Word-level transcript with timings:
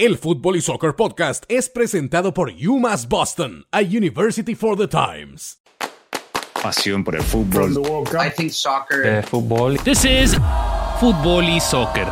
El 0.00 0.16
Fútbol 0.16 0.56
y 0.56 0.62
Soccer 0.62 0.96
Podcast 0.96 1.44
es 1.48 1.68
presentado 1.68 2.32
por 2.32 2.50
UMass 2.50 3.06
Boston, 3.06 3.66
a 3.70 3.82
University 3.82 4.54
for 4.54 4.74
the 4.74 4.88
Times. 4.88 5.60
Pasión 6.62 7.04
por 7.04 7.16
el 7.16 7.22
fútbol. 7.22 7.72
I 8.14 8.30
think 8.34 8.50
soccer. 8.50 9.22
fútbol. 9.26 9.76
This 9.84 10.06
is 10.06 10.38
Fútbol 11.00 11.46
y 11.50 11.60
Soccer. 11.60 12.06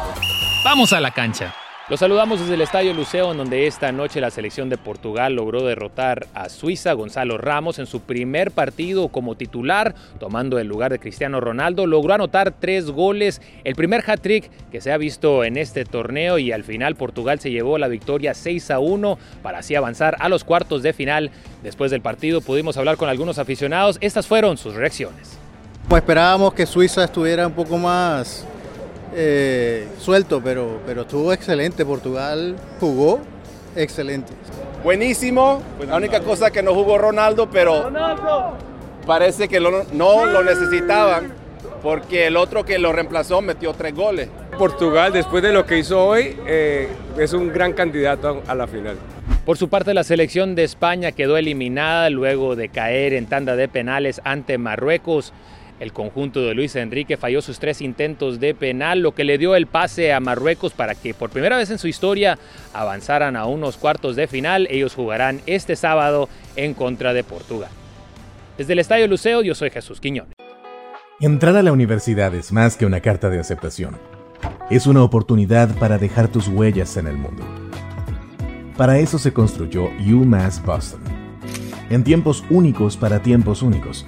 Vamos 0.66 0.92
a 0.92 1.00
la 1.00 1.14
cancha. 1.14 1.54
Los 1.88 2.00
saludamos 2.00 2.38
desde 2.38 2.52
el 2.52 2.60
Estadio 2.60 2.92
Luceo, 2.92 3.32
en 3.32 3.38
donde 3.38 3.66
esta 3.66 3.90
noche 3.92 4.20
la 4.20 4.30
selección 4.30 4.68
de 4.68 4.76
Portugal 4.76 5.32
logró 5.32 5.64
derrotar 5.64 6.26
a 6.34 6.50
Suiza. 6.50 6.92
Gonzalo 6.92 7.38
Ramos 7.38 7.78
en 7.78 7.86
su 7.86 8.00
primer 8.00 8.50
partido 8.50 9.08
como 9.08 9.36
titular, 9.36 9.94
tomando 10.20 10.58
el 10.58 10.66
lugar 10.66 10.92
de 10.92 10.98
Cristiano 10.98 11.40
Ronaldo, 11.40 11.86
logró 11.86 12.12
anotar 12.12 12.52
tres 12.52 12.90
goles, 12.90 13.40
el 13.64 13.74
primer 13.74 14.04
hat-trick 14.06 14.50
que 14.70 14.82
se 14.82 14.92
ha 14.92 14.98
visto 14.98 15.44
en 15.44 15.56
este 15.56 15.86
torneo 15.86 16.38
y 16.38 16.52
al 16.52 16.62
final 16.62 16.94
Portugal 16.94 17.40
se 17.40 17.50
llevó 17.50 17.78
la 17.78 17.88
victoria 17.88 18.34
6 18.34 18.70
a 18.70 18.80
1 18.80 19.18
para 19.42 19.60
así 19.60 19.74
avanzar 19.74 20.18
a 20.20 20.28
los 20.28 20.44
cuartos 20.44 20.82
de 20.82 20.92
final. 20.92 21.30
Después 21.62 21.90
del 21.90 22.02
partido 22.02 22.42
pudimos 22.42 22.76
hablar 22.76 22.98
con 22.98 23.08
algunos 23.08 23.38
aficionados, 23.38 23.96
estas 24.02 24.26
fueron 24.26 24.58
sus 24.58 24.74
reacciones. 24.74 25.38
Pues 25.88 26.02
esperábamos 26.02 26.52
que 26.52 26.66
Suiza 26.66 27.04
estuviera 27.04 27.46
un 27.46 27.54
poco 27.54 27.78
más 27.78 28.46
eh, 29.14 29.86
suelto, 29.98 30.40
pero, 30.42 30.80
pero 30.86 31.02
estuvo 31.02 31.32
excelente. 31.32 31.84
Portugal 31.84 32.56
jugó 32.80 33.20
excelente. 33.76 34.32
Buenísimo. 34.84 35.62
La 35.86 35.96
única 35.96 36.20
cosa 36.20 36.50
que 36.50 36.62
no 36.62 36.74
jugó 36.74 36.98
Ronaldo, 36.98 37.48
pero 37.50 37.90
parece 39.06 39.48
que 39.48 39.60
lo- 39.60 39.84
no 39.92 40.26
lo 40.26 40.42
necesitaban 40.44 41.32
porque 41.82 42.26
el 42.26 42.36
otro 42.36 42.64
que 42.64 42.78
lo 42.78 42.92
reemplazó 42.92 43.40
metió 43.40 43.72
tres 43.72 43.94
goles. 43.94 44.28
Portugal, 44.58 45.12
después 45.12 45.42
de 45.42 45.52
lo 45.52 45.64
que 45.64 45.78
hizo 45.78 46.04
hoy, 46.04 46.36
eh, 46.46 46.88
es 47.18 47.32
un 47.32 47.52
gran 47.52 47.72
candidato 47.72 48.42
a 48.48 48.54
la 48.54 48.66
final. 48.66 48.96
Por 49.44 49.56
su 49.56 49.68
parte, 49.68 49.94
la 49.94 50.04
selección 50.04 50.54
de 50.54 50.64
España 50.64 51.12
quedó 51.12 51.36
eliminada 51.36 52.10
luego 52.10 52.54
de 52.56 52.68
caer 52.68 53.14
en 53.14 53.26
tanda 53.26 53.56
de 53.56 53.68
penales 53.68 54.20
ante 54.24 54.58
Marruecos. 54.58 55.32
El 55.80 55.92
conjunto 55.92 56.42
de 56.42 56.54
Luis 56.54 56.74
Enrique 56.74 57.16
falló 57.16 57.40
sus 57.40 57.60
tres 57.60 57.80
intentos 57.80 58.40
de 58.40 58.54
penal, 58.54 59.00
lo 59.00 59.14
que 59.14 59.24
le 59.24 59.38
dio 59.38 59.54
el 59.54 59.66
pase 59.66 60.12
a 60.12 60.20
Marruecos 60.20 60.72
para 60.72 60.94
que 60.94 61.14
por 61.14 61.30
primera 61.30 61.56
vez 61.56 61.70
en 61.70 61.78
su 61.78 61.86
historia 61.86 62.38
avanzaran 62.72 63.36
a 63.36 63.46
unos 63.46 63.76
cuartos 63.76 64.16
de 64.16 64.26
final. 64.26 64.66
Ellos 64.70 64.94
jugarán 64.94 65.40
este 65.46 65.76
sábado 65.76 66.28
en 66.56 66.74
contra 66.74 67.12
de 67.12 67.22
Portugal. 67.22 67.70
Desde 68.56 68.72
el 68.72 68.80
Estadio 68.80 69.06
Luceo, 69.06 69.42
yo 69.42 69.54
soy 69.54 69.70
Jesús 69.70 70.00
Quiñones. 70.00 70.34
Entrar 71.20 71.56
a 71.56 71.62
la 71.62 71.72
universidad 71.72 72.34
es 72.34 72.52
más 72.52 72.76
que 72.76 72.86
una 72.86 73.00
carta 73.00 73.30
de 73.30 73.38
aceptación. 73.38 73.96
Es 74.70 74.86
una 74.86 75.02
oportunidad 75.02 75.74
para 75.78 75.98
dejar 75.98 76.28
tus 76.28 76.48
huellas 76.48 76.96
en 76.96 77.06
el 77.06 77.16
mundo. 77.16 77.44
Para 78.76 78.98
eso 78.98 79.18
se 79.18 79.32
construyó 79.32 79.88
UMass 79.98 80.62
Boston. 80.64 81.00
En 81.90 82.04
tiempos 82.04 82.44
únicos 82.50 82.96
para 82.96 83.22
tiempos 83.22 83.62
únicos. 83.62 84.06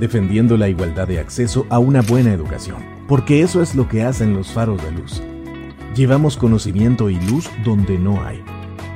Defendiendo 0.00 0.56
la 0.56 0.68
igualdad 0.68 1.08
de 1.08 1.20
acceso 1.20 1.66
a 1.70 1.78
una 1.78 2.02
buena 2.02 2.32
educación. 2.32 2.84
Porque 3.08 3.42
eso 3.42 3.62
es 3.62 3.74
lo 3.74 3.88
que 3.88 4.02
hacen 4.02 4.34
los 4.34 4.52
faros 4.52 4.82
de 4.82 4.92
luz. 4.92 5.22
Llevamos 5.94 6.36
conocimiento 6.36 7.10
y 7.10 7.20
luz 7.20 7.50
donde 7.64 7.98
no 7.98 8.24
hay. 8.24 8.42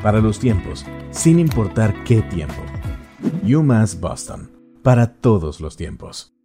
Para 0.03 0.21
los 0.21 0.39
tiempos, 0.39 0.85
sin 1.11 1.39
importar 1.39 2.05
qué 2.05 2.23
tiempo. 2.23 2.63
UMass 3.43 4.01
Boston. 4.01 4.51
Para 4.83 5.15
todos 5.15 5.61
los 5.61 5.77
tiempos. 5.77 6.38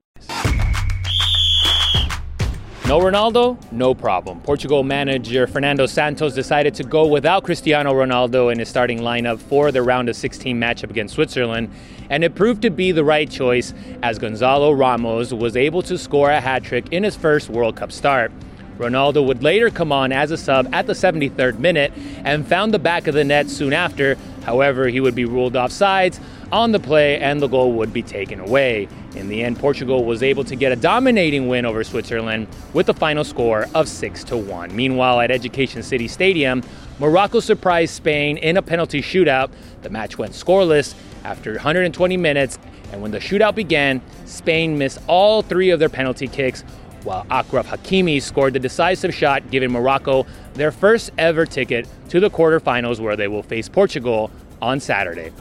No 2.94 3.00
Ronaldo, 3.00 3.58
no 3.72 3.96
problem. 3.96 4.40
Portugal 4.42 4.84
manager 4.84 5.48
Fernando 5.48 5.88
Santos 5.88 6.36
decided 6.36 6.76
to 6.76 6.84
go 6.84 7.08
without 7.08 7.44
Cristiano 7.44 7.92
Ronaldo 7.92 8.52
in 8.52 8.60
his 8.60 8.70
starting 8.70 9.00
lineup 9.00 9.40
for 9.40 9.72
the 9.72 9.82
round 9.82 10.10
of 10.10 10.16
16 10.16 10.56
matchup 10.60 10.92
against 10.92 11.16
Switzerland, 11.16 11.72
and 12.12 12.24
it 12.24 12.36
proved 12.36 12.62
to 12.62 12.70
be 12.70 12.92
the 12.92 13.04
right 13.04 13.28
choice 13.28 13.74
as 14.04 14.20
Gonzalo 14.20 14.72
Ramos 14.74 15.34
was 15.34 15.58
able 15.58 15.82
to 15.82 15.98
score 15.98 16.30
a 16.30 16.40
hat 16.40 16.64
trick 16.64 16.86
in 16.92 17.04
his 17.04 17.16
first 17.16 17.50
World 17.50 17.76
Cup 17.76 17.92
start. 17.92 18.32
Ronaldo 18.78 19.26
would 19.26 19.42
later 19.42 19.72
come 19.72 19.92
on 19.92 20.12
as 20.12 20.30
a 20.30 20.38
sub 20.38 20.72
at 20.72 20.86
the 20.86 20.94
73rd 20.94 21.58
minute 21.58 21.92
and 22.24 22.48
found 22.48 22.76
the 22.76 22.80
back 22.80 23.08
of 23.08 23.16
the 23.16 23.24
net 23.24 23.50
soon 23.50 23.74
after. 23.74 24.18
However, 24.44 24.88
he 24.88 25.00
would 25.00 25.16
be 25.16 25.26
ruled 25.26 25.54
offsides 25.54 26.20
on 26.52 26.72
the 26.72 26.80
play 26.80 27.20
and 27.20 27.42
the 27.42 27.48
goal 27.48 27.74
would 27.74 27.94
be 27.94 28.04
taken 28.04 28.40
away. 28.40 28.88
In 29.16 29.28
the 29.28 29.44
end, 29.44 29.60
Portugal 29.60 30.06
was 30.06 30.24
able 30.24 30.44
to 30.44 30.56
get 30.56 30.72
a 30.72 30.76
dominating 30.76 31.48
win 31.48 31.66
over 31.66 31.84
Switzerland 31.84 32.48
with 32.74 32.90
a 32.90 32.94
final 32.94 33.24
score 33.24 33.68
of 33.74 33.88
6 33.88 34.24
to 34.26 34.38
1. 34.38 34.76
Meanwhile, 34.76 35.22
at 35.22 35.32
Education 35.32 35.84
City 35.84 36.08
Stadium, 36.08 36.64
Morocco 37.00 37.40
surprised 37.40 37.94
Spain 37.94 38.38
in 38.38 38.58
a 38.58 38.62
penalty 38.62 39.02
shootout. 39.02 39.52
The 39.82 39.90
match 39.90 40.18
went 40.18 40.34
scoreless 40.34 40.96
after 41.24 41.54
120 41.54 42.18
minutes, 42.18 42.60
and 42.92 43.02
when 43.02 43.12
the 43.12 43.20
shootout 43.20 43.56
began, 43.56 44.02
Spain 44.26 44.78
missed 44.78 45.00
all 45.08 45.42
three 45.42 45.70
of 45.70 45.80
their 45.80 45.90
penalty 45.90 46.28
kicks 46.28 46.64
while 47.04 47.26
Akraf 47.26 47.66
Hakimi 47.66 48.22
scored 48.22 48.54
the 48.54 48.60
decisive 48.60 49.14
shot, 49.14 49.50
giving 49.52 49.72
Morocco 49.72 50.26
their 50.54 50.72
first 50.72 51.12
ever 51.18 51.46
ticket 51.46 51.88
to 52.10 52.20
the 52.20 52.30
quarterfinals 52.30 53.00
where 53.00 53.16
they 53.16 53.28
will 53.28 53.44
face 53.44 53.70
Portugal 53.70 54.32
on 54.62 54.80
Saturday. 54.80 55.32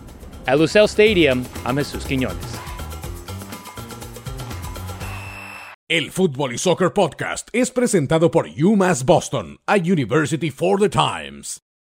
At 0.46 0.58
Lucelle 0.58 0.88
Stadium, 0.88 1.46
I'm 1.64 1.76
Jesus 1.76 2.04
Quiñones. 2.04 2.58
El 5.88 6.10
Fútbol 6.10 6.54
y 6.54 6.58
Soccer 6.58 6.94
Podcast 6.94 7.48
es 7.52 7.70
presentado 7.70 8.30
por 8.30 8.46
UMass 8.48 9.04
Boston, 9.04 9.58
a 9.68 9.76
University 9.76 10.48
for 10.48 10.78
the 10.78 10.88
Times. 10.88 11.60